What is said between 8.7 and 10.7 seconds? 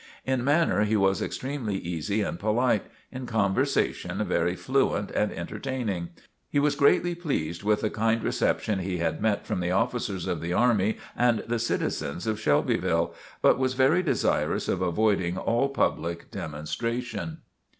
he had met from the officers of the